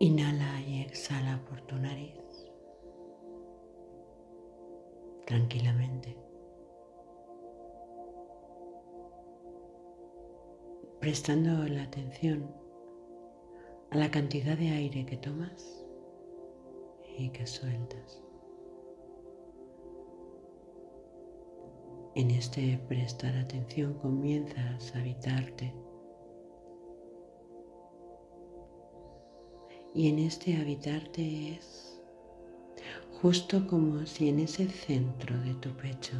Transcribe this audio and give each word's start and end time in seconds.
Inhala 0.00 0.60
y 0.60 0.82
exhala 0.82 1.44
por 1.48 1.60
tu 1.62 1.74
nariz 1.76 2.48
tranquilamente. 5.28 6.16
Prestando 11.00 11.66
la 11.68 11.82
atención 11.82 12.50
a 13.90 13.96
la 13.98 14.10
cantidad 14.10 14.56
de 14.56 14.68
aire 14.70 15.04
que 15.04 15.16
tomas 15.16 15.84
y 17.18 17.30
que 17.30 17.46
sueltas. 17.46 18.22
En 22.14 22.30
este 22.30 22.78
prestar 22.88 23.36
atención 23.36 23.94
comienzas 23.94 24.94
a 24.94 25.00
habitarte 25.00 25.74
y 29.98 30.06
en 30.06 30.20
este 30.20 30.56
habitarte 30.56 31.54
es 31.54 32.00
justo 33.20 33.66
como 33.66 34.06
si 34.06 34.28
en 34.28 34.38
ese 34.38 34.68
centro 34.68 35.36
de 35.40 35.54
tu 35.54 35.70
pecho 35.70 36.14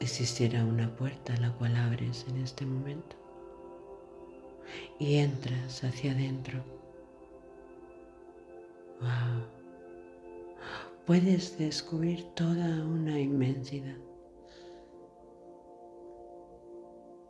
existiera 0.00 0.64
una 0.64 0.96
puerta 0.96 1.36
la 1.36 1.52
cual 1.58 1.76
abres 1.76 2.24
en 2.30 2.38
este 2.38 2.64
momento 2.64 3.16
y 4.98 5.16
entras 5.16 5.84
hacia 5.84 6.12
adentro. 6.12 6.64
Wow. 9.02 9.44
Puedes 11.04 11.58
descubrir 11.58 12.24
toda 12.34 12.82
una 12.82 13.20
inmensidad, 13.20 13.98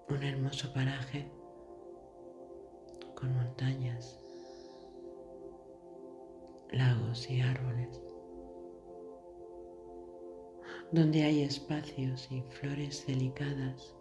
un 0.09 0.23
hermoso 0.23 0.73
paraje 0.73 1.29
montañas, 3.31 4.21
lagos 6.71 7.31
y 7.31 7.41
árboles, 7.41 8.03
donde 10.93 11.23
hay 11.23 11.43
espacios 11.43 12.31
y 12.31 12.43
flores 12.43 13.07
delicadas. 13.07 13.95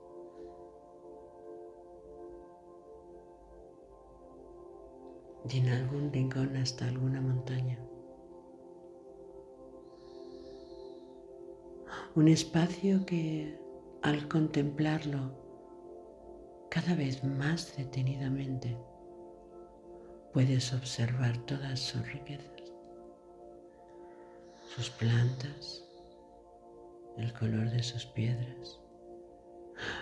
Y 5.49 5.57
en 5.57 5.67
algún 5.69 6.11
rincón 6.11 6.55
hasta 6.55 6.87
alguna 6.87 7.19
montaña. 7.19 7.79
Un 12.15 12.27
espacio 12.27 13.05
que 13.05 13.59
al 14.03 14.27
contemplarlo 14.27 15.43
cada 16.69 16.95
vez 16.95 17.23
más 17.23 17.75
detenidamente 17.77 18.77
puedes 20.33 20.73
observar 20.73 21.37
todas 21.45 21.79
sus 21.79 22.11
riquezas, 22.11 22.73
sus 24.75 24.89
plantas, 24.89 25.83
el 27.17 27.31
color 27.33 27.69
de 27.69 27.83
sus 27.83 28.07
piedras, 28.07 28.79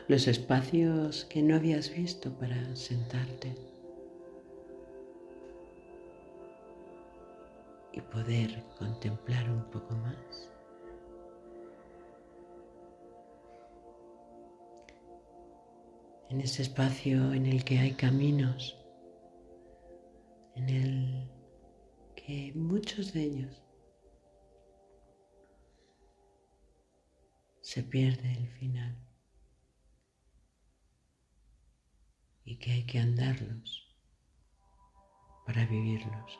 los 0.07 0.27
espacios 0.27 1.25
que 1.25 1.41
no 1.41 1.57
habías 1.57 1.93
visto 1.93 2.31
para 2.31 2.75
sentarte 2.77 3.53
y 7.91 7.99
poder 7.99 8.63
contemplar 8.79 9.49
un 9.49 9.65
poco 9.65 9.93
más. 9.95 10.49
En 16.29 16.39
ese 16.39 16.61
espacio 16.61 17.33
en 17.33 17.45
el 17.45 17.65
que 17.65 17.79
hay 17.79 17.91
caminos 17.91 18.80
en 20.55 20.69
el 20.69 21.31
que 22.15 22.51
muchos 22.55 23.13
de 23.13 23.23
ellos 23.23 23.63
se 27.61 27.83
pierde 27.83 28.33
el 28.33 28.47
final 28.47 28.97
y 32.43 32.57
que 32.57 32.71
hay 32.71 32.85
que 32.85 32.99
andarlos 32.99 33.87
para 35.45 35.65
vivirlos. 35.65 36.39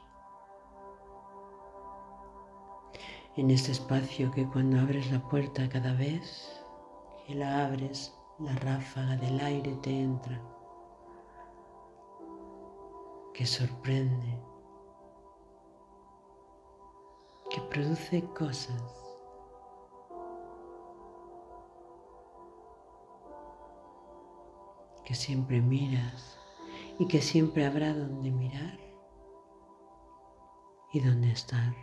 En 3.38 3.50
este 3.50 3.72
espacio 3.72 4.30
que 4.32 4.46
cuando 4.46 4.80
abres 4.80 5.10
la 5.12 5.26
puerta 5.30 5.70
cada 5.70 5.94
vez 5.94 6.62
que 7.26 7.36
la 7.36 7.66
abres, 7.66 8.14
la 8.40 8.54
ráfaga 8.56 9.16
del 9.16 9.40
aire 9.40 9.74
te 9.82 10.02
entra 10.02 10.42
que 13.34 13.46
sorprende, 13.46 14.40
que 17.50 17.62
produce 17.62 18.24
cosas. 18.34 19.02
que 25.12 25.16
siempre 25.16 25.60
miras 25.60 26.40
y 26.98 27.06
que 27.06 27.22
siempre 27.22 27.66
habrá 27.66 27.94
donde 27.94 28.32
mirar 28.32 28.80
y 30.94 31.02
donde 31.02 31.32
estar. 31.32 31.76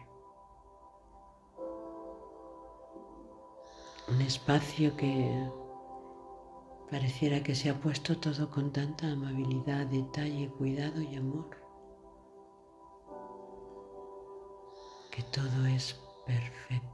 Un 4.08 4.22
espacio 4.22 4.96
que 4.96 5.46
Pareciera 6.90 7.42
que 7.42 7.54
se 7.54 7.68
ha 7.68 7.78
puesto 7.78 8.18
todo 8.18 8.50
con 8.50 8.72
tanta 8.72 9.12
amabilidad, 9.12 9.86
detalle, 9.86 10.48
cuidado 10.56 11.02
y 11.02 11.16
amor, 11.16 11.50
que 15.10 15.22
todo 15.24 15.66
es 15.66 16.00
perfecto. 16.24 16.88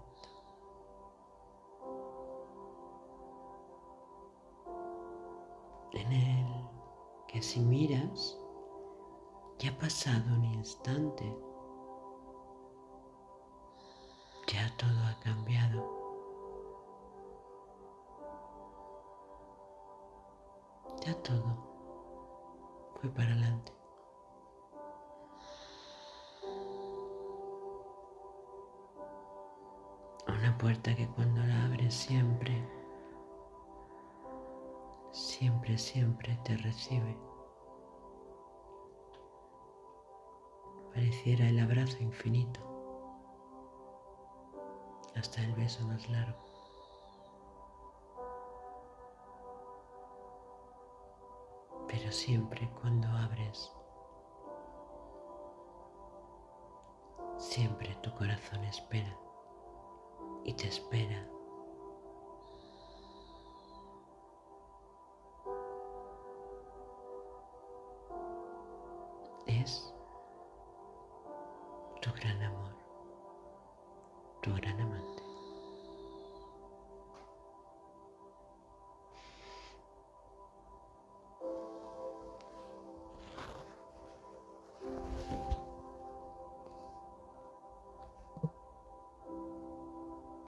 En 5.92 6.12
el 6.12 6.46
que 7.28 7.40
si 7.40 7.60
miras, 7.60 8.36
ya 9.60 9.70
ha 9.70 9.78
pasado 9.78 10.34
un 10.34 10.44
instante, 10.44 11.24
ya 14.48 14.76
todo 14.76 15.04
ha 15.06 15.20
cambiado. 15.20 15.93
Ya 21.04 21.14
todo 21.22 21.54
fue 23.00 23.10
para 23.10 23.32
adelante. 23.32 23.72
Una 30.26 30.56
puerta 30.56 30.94
que 30.94 31.06
cuando 31.08 31.42
la 31.42 31.66
abres 31.66 31.94
siempre, 31.94 32.66
siempre, 35.12 35.76
siempre 35.76 36.38
te 36.44 36.56
recibe. 36.56 37.18
Pareciera 40.94 41.48
el 41.48 41.58
abrazo 41.58 41.98
infinito, 42.00 42.60
hasta 45.16 45.42
el 45.42 45.54
beso 45.54 45.86
más 45.86 46.08
largo. 46.08 46.53
Siempre 52.14 52.70
cuando 52.80 53.08
abres, 53.08 53.72
siempre 57.36 57.92
tu 58.02 58.14
corazón 58.14 58.62
espera 58.64 59.18
y 60.44 60.54
te 60.54 60.68
espera. 60.68 61.28
Es 69.46 69.92
tu 72.00 72.12
gran 72.12 72.40
amor, 72.42 72.76
tu 74.40 74.54
gran 74.54 74.80
amante. 74.80 74.93